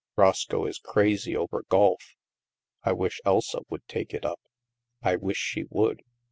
[0.15, 2.15] Roscoe is crazy over golf.
[2.83, 4.39] I wish Elsa would take it up.""
[5.03, 6.01] I wish she would.